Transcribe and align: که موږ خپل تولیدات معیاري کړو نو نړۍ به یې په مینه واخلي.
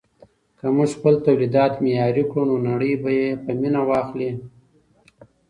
که 0.57 0.65
موږ 0.75 0.89
خپل 0.97 1.15
تولیدات 1.25 1.73
معیاري 1.83 2.23
کړو 2.31 2.43
نو 2.49 2.55
نړۍ 2.69 2.93
به 3.03 3.09
یې 3.19 3.27
په 3.43 3.51
مینه 3.61 3.81
واخلي. 3.89 4.31